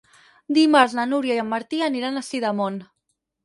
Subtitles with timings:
[0.57, 2.85] Dimarts na Núria i en Martí aniran a Sidamon.